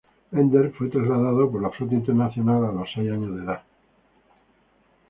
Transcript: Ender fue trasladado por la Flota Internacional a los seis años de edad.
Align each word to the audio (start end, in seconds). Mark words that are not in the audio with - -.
Ender 0.33 0.71
fue 0.73 0.87
trasladado 0.89 1.51
por 1.51 1.61
la 1.61 1.69
Flota 1.69 1.93
Internacional 1.93 2.65
a 2.65 2.71
los 2.71 2.89
seis 2.91 3.07
años 3.11 3.35
de 3.37 3.43
edad. 3.43 3.61